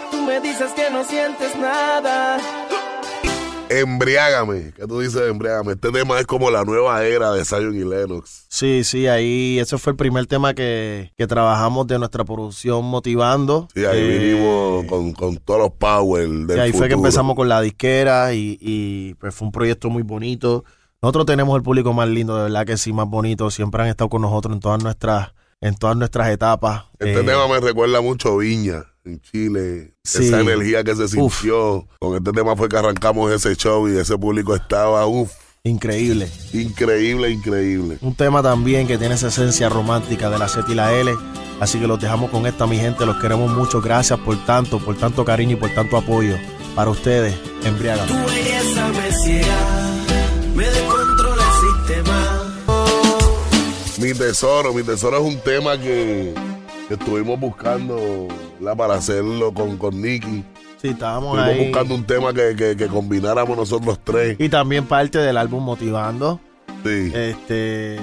Tú 0.09 0.21
me 0.23 0.41
dices 0.41 0.71
que 0.75 0.89
no 0.89 1.03
sientes 1.03 1.55
nada. 1.57 2.39
Embriágame, 3.79 4.73
¿qué 4.75 4.87
tú 4.87 4.99
dices 4.99 5.21
de 5.21 5.29
embriágame? 5.29 5.73
Este 5.73 5.91
tema 5.91 6.19
es 6.19 6.25
como 6.25 6.49
la 6.51 6.63
nueva 6.63 7.03
era 7.05 7.31
de 7.31 7.45
Zion 7.45 7.75
y 7.75 7.83
Lennox. 7.83 8.45
Sí, 8.49 8.83
sí, 8.83 9.07
ahí 9.07 9.59
ese 9.59 9.77
fue 9.77 9.91
el 9.91 9.97
primer 9.97 10.25
tema 10.27 10.53
que, 10.53 11.11
que 11.17 11.27
trabajamos 11.27 11.87
de 11.87 11.99
nuestra 11.99 12.23
producción 12.25 12.85
motivando. 12.85 13.67
Sí, 13.73 13.85
ahí 13.85 13.99
Eh, 13.99 14.17
vinimos 14.19 14.85
con, 14.85 15.13
con 15.13 15.37
todos 15.37 15.59
los 15.59 15.71
power 15.73 16.27
del 16.27 16.57
y 16.57 16.59
ahí 16.59 16.71
fue 16.73 16.87
que 16.87 16.93
empezamos 16.95 17.35
con 17.35 17.47
la 17.49 17.61
disquera 17.61 18.33
y, 18.33 18.57
y, 18.59 19.13
pues 19.15 19.33
fue 19.35 19.45
un 19.47 19.51
proyecto 19.51 19.89
muy 19.89 20.03
bonito. 20.03 20.63
Nosotros 21.01 21.25
tenemos 21.27 21.55
el 21.55 21.63
público 21.63 21.93
más 21.93 22.07
lindo, 22.09 22.35
de 22.37 22.43
verdad 22.43 22.65
que 22.65 22.77
sí, 22.77 22.91
más 22.93 23.07
bonito. 23.07 23.51
Siempre 23.51 23.83
han 23.83 23.89
estado 23.89 24.09
con 24.09 24.21
nosotros 24.23 24.53
en 24.55 24.59
todas 24.59 24.81
nuestras, 24.83 25.33
en 25.61 25.75
todas 25.75 25.95
nuestras 25.95 26.29
etapas. 26.29 26.85
Este 26.99 27.19
Eh, 27.19 27.23
tema 27.23 27.47
me 27.47 27.59
recuerda 27.59 28.01
mucho 28.01 28.37
Viña, 28.37 28.85
en 29.07 29.21
Chile. 29.21 29.93
Sí. 30.03 30.27
Esa 30.27 30.41
energía 30.41 30.83
que 30.83 30.95
se 30.95 31.03
Uf. 31.19 31.39
sintió. 31.39 31.87
Con 31.99 32.15
este 32.17 32.31
tema 32.31 32.55
fue 32.55 32.69
que 32.69 32.77
arrancamos 32.77 33.31
ese 33.31 33.55
show 33.55 33.87
y 33.87 33.97
ese 33.97 34.17
público 34.17 34.55
estaba, 34.55 35.05
uff, 35.07 35.31
Increíble. 35.63 36.29
increíble, 36.53 37.29
increíble. 37.29 37.97
Un 38.01 38.15
tema 38.15 38.41
también 38.41 38.87
que 38.87 38.97
tiene 38.97 39.15
esa 39.15 39.27
esencia 39.27 39.67
romántica 39.67 40.29
de 40.29 40.37
la 40.39 40.47
Z 40.47 40.71
y 40.71 40.75
la 40.75 40.93
L. 40.93 41.11
Así 41.59 41.77
que 41.79 41.87
los 41.87 41.99
dejamos 41.99 42.29
con 42.31 42.45
esta, 42.47 42.65
mi 42.67 42.77
gente. 42.77 43.05
Los 43.05 43.17
queremos 43.17 43.51
mucho. 43.51 43.81
Gracias 43.81 44.17
por 44.19 44.37
tanto, 44.45 44.79
por 44.79 44.95
tanto 44.97 45.25
cariño 45.25 45.53
y 45.53 45.55
por 45.59 45.69
tanto 45.73 45.97
apoyo. 45.97 46.35
Para 46.75 46.91
ustedes, 46.91 47.35
belleza 47.63 48.87
me 48.89 49.11
ciega. 49.11 49.97
Me 50.55 50.65
descontrola 50.69 51.43
el 51.43 51.87
sistema. 51.87 52.43
Mi 53.99 54.13
tesoro, 54.13 54.73
mi 54.73 54.83
tesoro 54.83 55.17
es 55.17 55.23
un 55.23 55.39
tema 55.41 55.77
que 55.77 56.33
estuvimos 56.89 57.39
buscando 57.39 58.27
¿verdad? 58.59 58.77
para 58.77 58.95
hacerlo 58.95 59.53
con, 59.53 59.77
con 59.77 60.01
Nicky. 60.01 60.43
Sí, 60.81 60.89
estábamos 60.89 61.37
Estuvimos 61.37 61.59
ahí. 61.59 61.69
buscando 61.71 61.95
un 61.95 62.03
tema 62.03 62.33
que, 62.33 62.55
que- 62.55 62.77
que 62.77 62.87
combináramos 62.87 63.57
nosotros 63.57 63.99
tres. 64.03 64.35
Y 64.39 64.47
también 64.49 64.85
parte 64.85 65.17
del 65.17 65.37
álbum 65.37 65.63
Motivando. 65.63 66.39
Sí. 66.83 67.11
Este, 67.15 67.97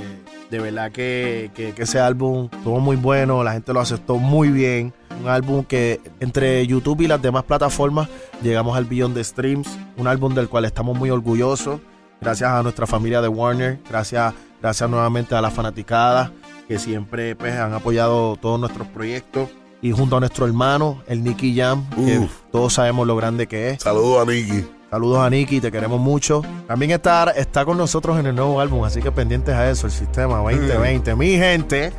de 0.50 0.58
verdad 0.58 0.90
que, 0.90 1.50
que- 1.54 1.72
que 1.72 1.82
ese 1.84 2.00
álbum 2.00 2.48
estuvo 2.52 2.80
muy 2.80 2.96
bueno, 2.96 3.44
la 3.44 3.52
gente 3.52 3.72
lo 3.72 3.80
aceptó 3.80 4.16
muy 4.16 4.48
bien. 4.48 4.92
Un 5.22 5.28
álbum 5.28 5.64
que 5.64 6.00
entre 6.18 6.66
YouTube 6.66 7.02
y 7.02 7.06
las 7.06 7.22
demás 7.22 7.44
plataformas 7.44 8.08
llegamos 8.42 8.76
al 8.76 8.84
billón 8.84 9.14
de 9.14 9.22
streams. 9.22 9.68
Un 9.96 10.08
álbum 10.08 10.34
del 10.34 10.48
cual 10.48 10.64
estamos 10.64 10.98
muy 10.98 11.10
orgullosos. 11.10 11.80
Gracias 12.20 12.50
a 12.50 12.62
nuestra 12.64 12.86
familia 12.88 13.20
de 13.22 13.28
Warner. 13.28 13.78
Gracias, 13.88 14.34
gracias 14.60 14.90
nuevamente 14.90 15.34
a 15.36 15.40
la 15.40 15.50
fanaticada 15.52 16.32
que 16.68 16.78
siempre 16.78 17.36
pues, 17.36 17.54
han 17.54 17.72
apoyado 17.72 18.36
todos 18.36 18.58
nuestros 18.58 18.86
proyectos. 18.88 19.48
Y 19.82 19.92
junto 19.92 20.16
a 20.16 20.20
nuestro 20.20 20.46
hermano, 20.46 21.02
el 21.06 21.22
Nicky 21.22 21.54
Jam, 21.54 21.84
que 21.90 22.26
todos 22.50 22.72
sabemos 22.72 23.06
lo 23.06 23.16
grande 23.16 23.46
que 23.46 23.70
es. 23.70 23.82
Saludos 23.82 24.22
a 24.26 24.30
Nicky. 24.30 24.64
Saludos 24.90 25.18
a 25.18 25.28
Nicky, 25.28 25.60
te 25.60 25.70
queremos 25.70 26.00
mucho. 26.00 26.42
También 26.66 26.92
está, 26.92 27.32
está 27.32 27.66
con 27.66 27.76
nosotros 27.76 28.18
en 28.18 28.26
el 28.26 28.34
nuevo 28.34 28.60
álbum, 28.60 28.84
así 28.84 29.02
que 29.02 29.12
pendientes 29.12 29.54
a 29.54 29.68
eso, 29.70 29.86
el 29.86 29.92
sistema 29.92 30.38
2020. 30.38 31.14
Mi 31.16 31.36
gente, 31.36 31.92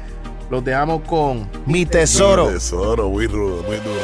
los 0.49 0.63
dejamos 0.63 1.01
con 1.01 1.47
Mi 1.65 1.85
Tesoro. 1.85 2.47
Mi 2.47 2.53
tesoro, 2.53 3.09
muy 3.09 3.27
rudo, 3.27 3.61
muy 3.63 3.75
duro, 3.77 3.99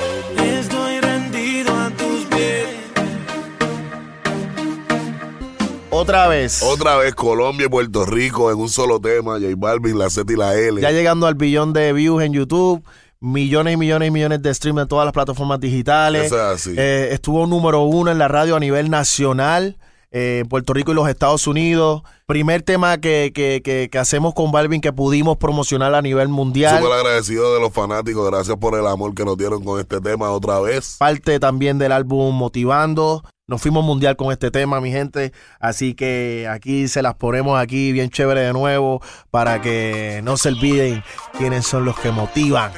Otra 5.93 6.29
vez. 6.29 6.63
Otra 6.63 6.95
vez 6.95 7.13
Colombia 7.13 7.65
y 7.65 7.69
Puerto 7.69 8.05
Rico 8.05 8.50
en 8.50 8.57
un 8.57 8.69
solo 8.69 9.01
tema, 9.01 9.33
J 9.33 9.48
Balvin, 9.57 10.00
la 10.00 10.10
Z 10.10 10.31
y 10.31 10.38
la 10.38 10.55
L. 10.55 10.79
Ya 10.79 10.91
llegando 10.91 11.27
al 11.27 11.36
billón 11.36 11.74
de 11.74 11.91
views 11.91 12.24
en 12.24 12.31
YouTube, 12.31 12.81
millones 13.19 13.74
y 13.74 13.77
millones 13.77 14.07
y 14.07 14.12
millones 14.12 14.41
de 14.41 14.53
streams 14.53 14.83
en 14.83 14.88
todas 14.88 15.03
las 15.05 15.13
plataformas 15.13 15.60
digitales. 15.60 16.27
Eso 16.27 16.38
es 16.38 16.41
así. 16.41 16.75
Eh, 16.77 17.10
estuvo 17.12 17.45
número 17.45 17.81
uno 17.81 18.10
en 18.10 18.17
la 18.17 18.29
radio 18.29 18.55
a 18.55 18.60
nivel 18.62 18.89
nacional. 18.89 19.77
Eh, 20.12 20.44
Puerto 20.50 20.74
Rico 20.74 20.91
y 20.91 20.96
los 20.96 21.08
Estados 21.10 21.48
Unidos. 21.48 22.03
Primer 22.25 22.62
tema 22.62 22.98
que, 23.00 23.32
que- 23.34 23.62
que- 23.63 23.89
que 23.91 23.98
hacemos 23.98 24.34
con 24.34 24.51
Balvin 24.51 24.82
que 24.82 24.91
pudimos 24.94 25.38
promocionar 25.38 25.96
a 25.96 26.01
nivel 26.01 26.27
mundial. 26.27 26.77
Súper 26.80 26.94
agradecido 27.00 27.53
de 27.53 27.60
los 27.62 27.74
fanáticos, 27.74 28.30
gracias 28.30 28.58
por 28.58 28.77
el 28.77 28.86
amor 28.88 29.13
que 29.15 29.25
nos 29.25 29.38
dieron 29.38 29.63
con 29.63 29.80
este 29.80 30.00
tema 30.01 30.30
otra 30.32 30.60
vez. 30.60 30.98
parte 31.00 31.39
también 31.39 31.77
del 31.77 31.91
álbum 31.91 32.36
Motivando. 32.36 33.24
Nos 33.48 33.62
fuimos 33.62 33.84
mundial 33.84 34.15
con 34.15 34.32
este 34.32 34.50
tema, 34.50 34.80
mi 34.80 34.91
gente. 34.91 35.34
Así 35.60 35.94
que 35.94 36.48
aquí 36.50 36.88
se 36.88 37.01
las 37.01 37.15
ponemos 37.15 37.60
aquí 37.60 37.91
bien 37.91 38.10
chévere 38.10 38.39
de 38.41 38.53
nuevo 38.53 39.01
para 39.30 39.62
que 39.62 40.22
no 40.24 40.38
se 40.38 40.50
olviden 40.50 41.03
quiénes 41.38 41.65
son 41.68 41.84
los 41.84 42.00
que 42.00 42.12
motivan. 42.12 42.72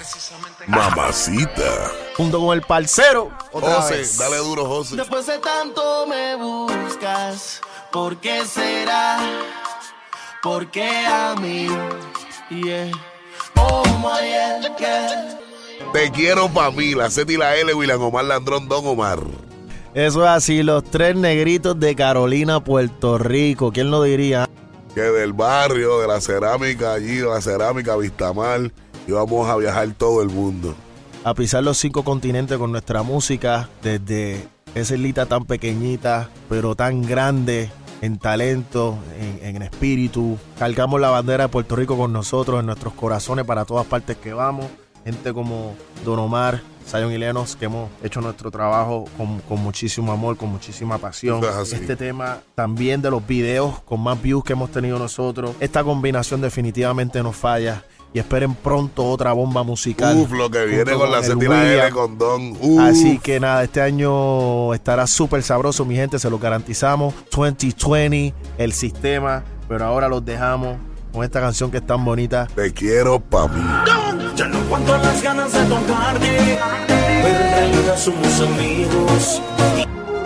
Mamacita. 0.67 1.91
Junto 2.15 2.39
con 2.39 2.55
el 2.55 2.61
parcero. 2.61 3.31
Otra 3.51 3.81
José, 3.81 3.97
vez. 3.97 4.17
dale 4.17 4.37
duro, 4.37 4.65
José. 4.65 4.95
Después 4.95 5.25
de 5.25 5.39
tanto 5.39 6.05
me 6.07 6.35
buscas, 6.35 7.59
¿por 7.91 8.17
qué 8.17 8.45
será? 8.45 9.19
¿Por 10.41 10.69
qué 10.69 11.05
a 11.07 11.35
mí? 11.39 11.67
Yeah. 12.49 12.91
Ayer 14.05 14.71
que 14.77 15.87
Te 15.93 16.11
quiero 16.11 16.49
pa' 16.49 16.69
mí, 16.71 16.93
la 16.93 17.09
Z 17.09 17.31
y 17.31 17.37
la 17.37 17.55
L, 17.55 17.73
William 17.73 18.01
Omar 18.01 18.25
Landrón, 18.25 18.67
Don 18.67 18.85
Omar. 18.85 19.19
Eso 19.93 20.23
es 20.23 20.29
así, 20.29 20.61
los 20.61 20.83
tres 20.83 21.15
negritos 21.15 21.79
de 21.79 21.95
Carolina, 21.95 22.63
Puerto 22.63 23.17
Rico. 23.17 23.71
¿Quién 23.71 23.89
lo 23.91 24.03
diría? 24.03 24.49
Que 24.93 25.01
del 25.01 25.33
barrio, 25.33 25.99
de 25.99 26.07
la 26.07 26.19
cerámica 26.19 26.93
allí, 26.93 27.15
de 27.15 27.27
la 27.27 27.41
cerámica 27.41 27.95
Vistamar, 27.95 28.71
íbamos 29.07 29.49
a 29.49 29.55
viajar 29.55 29.89
todo 29.97 30.21
el 30.21 30.29
mundo. 30.29 30.75
A 31.25 31.33
pisar 31.33 31.63
los 31.63 31.77
cinco 31.77 32.03
continentes 32.03 32.57
con 32.57 32.73
nuestra 32.73 33.01
música, 33.01 33.69
desde 33.81 34.45
esa 34.75 34.95
islita 34.95 35.25
tan 35.25 35.45
pequeñita, 35.45 36.29
pero 36.49 36.75
tan 36.75 37.01
grande 37.01 37.71
en 38.01 38.17
talento, 38.17 38.97
en, 39.17 39.55
en 39.55 39.61
espíritu. 39.61 40.37
Cargamos 40.59 40.99
la 40.99 41.11
bandera 41.11 41.45
de 41.45 41.49
Puerto 41.49 41.77
Rico 41.77 41.95
con 41.95 42.11
nosotros, 42.11 42.59
en 42.59 42.65
nuestros 42.65 42.93
corazones, 42.93 43.45
para 43.45 43.63
todas 43.63 43.85
partes 43.85 44.17
que 44.17 44.33
vamos. 44.33 44.65
Gente 45.05 45.33
como 45.33 45.75
Don 46.03 46.19
Omar, 46.19 46.61
Zion 46.85 47.11
y 47.13 47.17
Lenos, 47.17 47.55
que 47.55 47.65
hemos 47.65 47.89
hecho 48.03 48.19
nuestro 48.19 48.51
trabajo 48.51 49.05
con, 49.17 49.39
con 49.39 49.61
muchísimo 49.61 50.11
amor, 50.11 50.35
con 50.35 50.49
muchísima 50.49 50.97
pasión. 50.97 51.41
Es. 51.61 51.71
Este 51.71 51.95
tema 51.95 52.39
también 52.55 53.01
de 53.01 53.09
los 53.09 53.25
videos 53.25 53.79
con 53.81 54.01
más 54.01 54.21
views 54.21 54.43
que 54.43 54.53
hemos 54.53 54.71
tenido 54.71 54.99
nosotros. 54.99 55.55
Esta 55.61 55.83
combinación 55.85 56.41
definitivamente 56.41 57.23
no 57.23 57.31
falla. 57.31 57.85
Y 58.13 58.19
esperen 58.19 58.53
pronto 58.53 59.03
otra 59.05 59.33
bomba 59.33 59.63
musical. 59.63 60.15
Uf, 60.15 60.31
lo 60.31 60.49
que 60.49 60.65
viene 60.65 60.93
con 60.93 61.11
la 61.11 61.19
la 61.21 61.73
L, 61.85 61.91
con 61.91 62.17
Don. 62.17 62.55
Uf. 62.61 62.79
Así 62.79 63.17
que 63.17 63.39
nada, 63.39 63.63
este 63.63 63.81
año 63.81 64.73
estará 64.73 65.07
súper 65.07 65.41
sabroso, 65.41 65.83
mi 65.83 65.95
gente, 65.95 66.19
se 66.19 66.29
lo 66.29 66.37
garantizamos. 66.37 67.13
2020, 67.35 68.33
el 68.57 68.73
sistema, 68.73 69.43
pero 69.67 69.85
ahora 69.85 70.07
los 70.07 70.23
dejamos 70.23 70.77
con 71.11 71.23
esta 71.23 71.39
canción 71.41 71.71
que 71.71 71.77
es 71.77 71.87
tan 71.87 72.03
bonita. 72.05 72.47
Te 72.55 72.71
quiero 72.71 73.19
pa' 73.19 73.47
mí. 73.47 73.61
Ya 74.35 74.47
no 74.47 74.57
aguanto 74.59 74.97
las 74.97 75.21
ganas 75.21 75.53
de 75.53 75.63
tocarte, 75.65 76.59
pero 76.87 77.39
en 77.39 77.51
realidad 77.51 77.97
somos 77.97 78.41
amigos. 78.41 79.41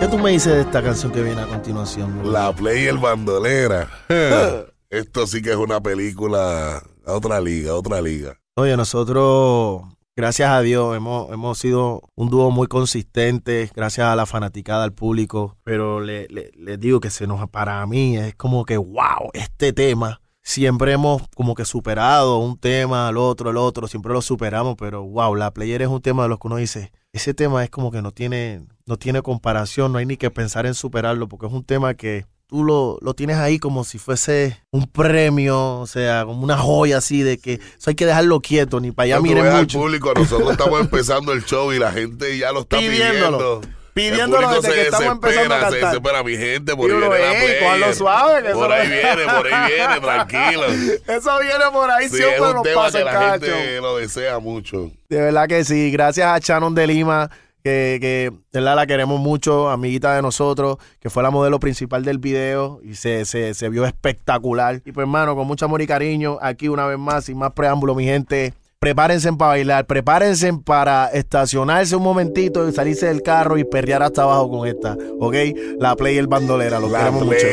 ¿Qué 0.00 0.08
tú 0.08 0.18
me 0.18 0.30
dices 0.30 0.54
de 0.54 0.60
esta 0.60 0.82
canción 0.82 1.12
que 1.12 1.22
viene 1.22 1.42
a 1.42 1.46
continuación? 1.46 2.20
bro? 2.20 2.30
La 2.30 2.52
Play 2.52 2.84
y 2.84 2.86
el 2.86 2.98
Bandolera. 2.98 3.88
Esto 4.90 5.26
sí 5.26 5.42
que 5.42 5.50
es 5.50 5.56
una 5.56 5.82
película 5.82 6.82
otra 7.14 7.40
liga, 7.40 7.74
otra 7.74 8.00
liga. 8.00 8.38
Oye, 8.56 8.76
nosotros, 8.76 9.82
gracias 10.16 10.50
a 10.50 10.60
Dios, 10.60 10.96
hemos, 10.96 11.30
hemos 11.30 11.58
sido 11.58 12.02
un 12.14 12.28
dúo 12.30 12.50
muy 12.50 12.66
consistente, 12.66 13.70
gracias 13.74 14.06
a 14.08 14.16
la 14.16 14.26
fanaticada, 14.26 14.84
al 14.84 14.92
público, 14.92 15.56
pero 15.64 16.00
le- 16.00 16.26
le- 16.28 16.50
les 16.56 16.78
digo 16.80 17.00
que 17.00 17.10
se 17.10 17.26
nos, 17.26 17.48
para 17.50 17.86
mí 17.86 18.16
es 18.16 18.34
como 18.34 18.64
que, 18.64 18.76
wow, 18.76 19.30
este 19.32 19.72
tema, 19.72 20.20
siempre 20.42 20.92
hemos 20.92 21.22
como 21.36 21.54
que 21.54 21.64
superado 21.64 22.38
un 22.38 22.58
tema 22.58 23.08
al 23.08 23.16
otro, 23.18 23.50
al 23.50 23.56
otro, 23.58 23.86
siempre 23.86 24.12
lo 24.12 24.22
superamos, 24.22 24.76
pero 24.78 25.04
wow, 25.04 25.34
la 25.34 25.52
player 25.52 25.82
es 25.82 25.88
un 25.88 26.00
tema 26.00 26.24
de 26.24 26.30
los 26.30 26.38
que 26.38 26.46
uno 26.48 26.56
dice, 26.56 26.90
ese 27.12 27.34
tema 27.34 27.62
es 27.64 27.70
como 27.70 27.90
que 27.90 28.02
no 28.02 28.10
tiene, 28.12 28.66
no 28.86 28.96
tiene 28.96 29.22
comparación, 29.22 29.92
no 29.92 29.98
hay 29.98 30.06
ni 30.06 30.16
que 30.16 30.30
pensar 30.30 30.66
en 30.66 30.74
superarlo, 30.74 31.28
porque 31.28 31.46
es 31.46 31.52
un 31.52 31.64
tema 31.64 31.94
que 31.94 32.26
tú 32.48 32.64
lo, 32.64 32.98
lo 33.02 33.14
tienes 33.14 33.36
ahí 33.36 33.58
como 33.58 33.84
si 33.84 33.98
fuese 33.98 34.58
un 34.70 34.86
premio, 34.86 35.80
o 35.80 35.86
sea, 35.86 36.24
como 36.24 36.42
una 36.42 36.56
joya 36.56 36.98
así 36.98 37.22
de 37.22 37.38
que 37.38 37.54
eso 37.54 37.90
hay 37.90 37.94
que 37.94 38.06
dejarlo 38.06 38.40
quieto, 38.40 38.80
ni 38.80 38.90
para 38.90 39.04
allá 39.04 39.14
Cuando 39.16 39.28
miren 39.28 39.44
veas 39.44 39.54
al 39.56 39.60
mucho. 39.62 39.78
público, 39.78 40.12
nosotros 40.14 40.50
estamos 40.52 40.80
empezando 40.80 41.32
el 41.32 41.44
show 41.44 41.72
y 41.72 41.78
la 41.78 41.92
gente 41.92 42.36
ya 42.38 42.50
lo 42.52 42.60
está 42.60 42.78
Pidiéndolo. 42.78 43.60
pidiendo. 43.60 43.78
Pidiéndolo 43.94 44.48
desde 44.60 44.74
que 44.74 44.82
estamos 44.82 45.12
empezando 45.12 45.54
a 45.54 45.58
desespera, 45.58 45.58
Se 45.58 45.80
cantar. 45.80 45.90
desespera 45.90 46.22
mi 46.22 46.36
gente, 46.36 46.76
por 46.76 46.90
ahí 46.90 46.96
viene 46.96 47.08
la 47.18 47.32
"Ey, 47.32 47.38
player. 47.46 47.58
cójanlo 47.64 47.94
suave, 47.94 48.42
que 48.44 48.52
Por 48.54 48.72
ahí 48.72 48.88
viene, 48.88 49.24
por 49.34 49.46
ahí 49.52 49.72
viene, 49.76 50.00
tranquilo. 50.00 50.66
Eso 51.08 51.38
viene 51.40 51.64
por 51.72 51.90
ahí, 51.90 52.08
Sí, 52.08 52.16
siempre 52.16 52.36
es 52.36 52.40
un 52.42 52.52
nos 52.54 52.62
tema 52.62 52.82
pasa 52.82 52.98
que 52.98 53.04
la 53.04 53.12
cacho. 53.12 53.46
gente 53.46 53.80
lo 53.80 53.96
desea 53.96 54.38
mucho. 54.38 54.90
De 55.08 55.20
verdad 55.20 55.48
que 55.48 55.64
sí. 55.64 55.90
Gracias 55.90 56.26
a 56.28 56.38
Shannon 56.38 56.74
de 56.76 56.86
Lima, 56.86 57.28
que, 57.62 57.98
que 58.00 58.30
de 58.52 58.60
verdad 58.60 58.76
la 58.76 58.86
queremos 58.86 59.20
mucho, 59.20 59.68
amiguita 59.70 60.14
de 60.14 60.22
nosotros, 60.22 60.78
que 61.00 61.10
fue 61.10 61.22
la 61.22 61.30
modelo 61.30 61.58
principal 61.60 62.04
del 62.04 62.18
video 62.18 62.80
y 62.82 62.94
se, 62.94 63.24
se, 63.24 63.54
se 63.54 63.68
vio 63.68 63.84
espectacular. 63.84 64.76
Y 64.84 64.92
pues, 64.92 65.04
hermano, 65.04 65.36
con 65.36 65.46
mucho 65.46 65.64
amor 65.64 65.82
y 65.82 65.86
cariño, 65.86 66.38
aquí 66.40 66.68
una 66.68 66.86
vez 66.86 66.98
más, 66.98 67.24
sin 67.26 67.38
más 67.38 67.52
preámbulo, 67.52 67.94
mi 67.94 68.04
gente. 68.04 68.54
Prepárense 68.80 69.32
para 69.32 69.48
bailar, 69.48 69.86
prepárense 69.86 70.52
para 70.64 71.08
estacionarse 71.08 71.96
un 71.96 72.02
momentito 72.04 72.68
y 72.68 72.72
salirse 72.72 73.06
del 73.06 73.22
carro 73.22 73.58
y 73.58 73.64
perrear 73.64 74.04
hasta 74.04 74.22
abajo 74.22 74.48
con 74.48 74.68
esta, 74.68 74.96
¿ok? 75.18 75.34
La 75.80 75.96
play 75.96 76.14
y 76.14 76.18
el 76.18 76.28
bandolera, 76.28 76.78
lo 76.78 76.88
La 76.88 76.98
queremos 77.00 77.24
mucho. 77.24 77.46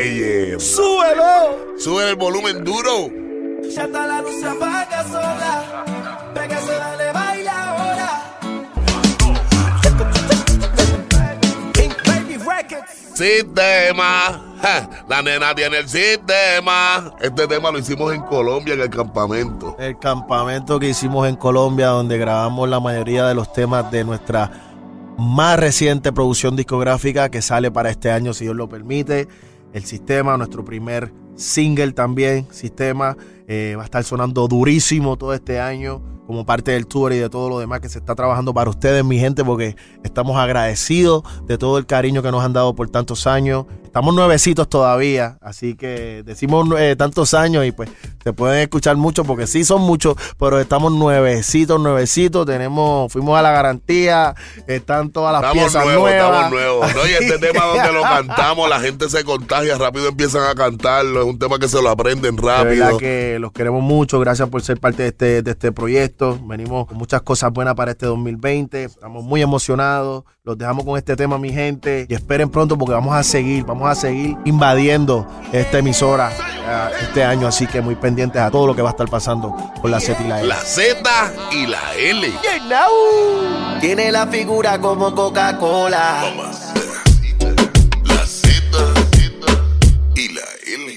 ¡Súbelo! 0.58 1.76
Sube 1.78 2.10
el 2.10 2.14
volumen 2.14 2.62
duro. 2.62 3.10
ya 3.74 3.86
está 3.86 4.06
la 4.06 4.22
luz 4.22 4.38
se 4.38 4.46
apaga 4.46 5.02
sola. 5.02 5.95
Sistema. 13.14 14.42
La 15.08 15.22
nena 15.22 15.54
tiene 15.54 15.78
el 15.78 15.88
sistema. 15.88 17.14
Este 17.20 17.46
tema 17.46 17.70
lo 17.70 17.78
hicimos 17.78 18.14
en 18.14 18.22
Colombia, 18.22 18.74
en 18.74 18.80
el 18.80 18.90
campamento. 18.90 19.76
El 19.78 19.98
campamento 19.98 20.78
que 20.78 20.88
hicimos 20.88 21.28
en 21.28 21.36
Colombia, 21.36 21.88
donde 21.88 22.18
grabamos 22.18 22.68
la 22.68 22.80
mayoría 22.80 23.26
de 23.26 23.34
los 23.34 23.52
temas 23.52 23.90
de 23.90 24.04
nuestra 24.04 24.50
más 25.18 25.58
reciente 25.58 26.12
producción 26.12 26.56
discográfica 26.56 27.30
que 27.30 27.40
sale 27.40 27.70
para 27.70 27.90
este 27.90 28.10
año, 28.10 28.34
si 28.34 28.44
Dios 28.44 28.56
lo 28.56 28.68
permite. 28.68 29.28
El 29.72 29.84
sistema, 29.84 30.36
nuestro 30.36 30.64
primer 30.64 31.12
single 31.36 31.92
también, 31.92 32.46
sistema, 32.50 33.16
eh, 33.46 33.74
va 33.76 33.82
a 33.82 33.84
estar 33.86 34.04
sonando 34.04 34.48
durísimo 34.48 35.16
todo 35.16 35.34
este 35.34 35.60
año 35.60 36.15
como 36.26 36.44
parte 36.44 36.72
del 36.72 36.86
tour 36.86 37.12
y 37.12 37.18
de 37.18 37.30
todo 37.30 37.48
lo 37.48 37.58
demás 37.58 37.80
que 37.80 37.88
se 37.88 37.98
está 37.98 38.14
trabajando 38.14 38.52
para 38.52 38.70
ustedes, 38.70 39.04
mi 39.04 39.18
gente, 39.18 39.44
porque 39.44 39.76
estamos 40.02 40.36
agradecidos 40.36 41.22
de 41.46 41.58
todo 41.58 41.78
el 41.78 41.86
cariño 41.86 42.22
que 42.22 42.30
nos 42.30 42.44
han 42.44 42.52
dado 42.52 42.74
por 42.74 42.88
tantos 42.90 43.26
años. 43.26 43.66
Estamos 43.96 44.14
nuevecitos 44.14 44.68
todavía, 44.68 45.38
así 45.40 45.74
que 45.74 46.22
decimos 46.22 46.68
eh, 46.78 46.96
tantos 46.98 47.32
años 47.32 47.64
y 47.64 47.72
pues 47.72 47.88
se 48.22 48.34
pueden 48.34 48.60
escuchar 48.60 48.94
mucho 48.96 49.24
porque 49.24 49.46
sí 49.46 49.64
son 49.64 49.80
muchos, 49.80 50.16
pero 50.38 50.60
estamos 50.60 50.92
nuevecitos, 50.92 51.80
nuevecitos, 51.80 52.44
tenemos, 52.44 53.10
fuimos 53.10 53.38
a 53.38 53.40
la 53.40 53.52
garantía, 53.52 54.34
están 54.66 55.08
todas 55.08 55.32
las 55.32 55.40
Estamos 55.40 55.72
piezas 55.72 55.84
nuevos, 55.86 56.10
nuevas. 56.10 56.28
estamos 56.28 56.50
nuevos. 56.50 56.94
¿no? 56.94 57.06
Y 57.08 57.12
este 57.24 57.38
tema 57.50 57.64
donde 57.64 57.92
lo 57.92 58.02
cantamos, 58.02 58.68
la 58.68 58.80
gente 58.80 59.08
se 59.08 59.24
contagia, 59.24 59.78
rápido 59.78 60.08
empiezan 60.08 60.42
a 60.42 60.54
cantarlo. 60.54 61.22
Es 61.22 61.26
un 61.28 61.38
tema 61.38 61.58
que 61.58 61.66
se 61.66 61.80
lo 61.80 61.88
aprenden 61.88 62.36
De 62.36 62.42
verdad 62.42 62.64
rápido. 62.64 62.98
que 62.98 63.38
los 63.40 63.52
queremos 63.52 63.82
mucho, 63.82 64.20
gracias 64.20 64.46
por 64.50 64.60
ser 64.60 64.78
parte 64.78 65.04
de 65.04 65.08
este, 65.08 65.42
de 65.42 65.50
este 65.52 65.72
proyecto. 65.72 66.38
Venimos 66.46 66.86
con 66.86 66.98
muchas 66.98 67.22
cosas 67.22 67.50
buenas 67.50 67.74
para 67.74 67.92
este 67.92 68.04
2020, 68.04 68.84
estamos 68.84 69.24
muy 69.24 69.40
emocionados. 69.40 70.24
Los 70.44 70.56
dejamos 70.56 70.84
con 70.84 70.96
este 70.96 71.16
tema, 71.16 71.38
mi 71.38 71.52
gente, 71.52 72.06
y 72.08 72.14
esperen 72.14 72.48
pronto 72.48 72.78
porque 72.78 72.92
vamos 72.92 73.16
a 73.16 73.24
seguir, 73.24 73.64
vamos 73.64 73.85
a 73.85 73.85
seguir 73.94 74.36
invadiendo 74.44 75.26
esta 75.52 75.78
emisora 75.78 76.30
eh, 76.32 76.90
este 77.02 77.24
año, 77.24 77.46
así 77.46 77.66
que 77.66 77.80
muy 77.80 77.94
pendientes 77.94 78.40
a 78.42 78.50
todo 78.50 78.66
lo 78.66 78.74
que 78.74 78.82
va 78.82 78.90
a 78.90 78.92
estar 78.92 79.08
pasando 79.08 79.54
con 79.80 79.90
la 79.90 80.00
Z 80.00 80.22
y 80.22 80.28
la 80.28 80.40
L. 80.40 80.48
La 80.48 80.56
Z 80.56 81.32
y 81.52 81.66
la 81.66 81.94
L. 81.94 82.32
Tiene 83.80 84.10
la 84.10 84.26
figura 84.26 84.78
como 84.80 85.14
Coca-Cola. 85.14 86.24
La 88.04 88.26
Z 88.26 88.78
y 90.14 90.28
la 90.32 90.42
L. 90.66 90.96